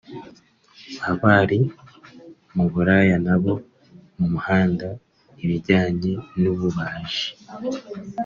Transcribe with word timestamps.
abari 1.11 1.59
mu 2.55 2.65
buraya 2.71 3.15
n’abo 3.25 3.53
mu 4.17 4.25
muhanda 4.33 4.87
ibijyanye 5.43 6.11
n’ububaji 6.41 7.27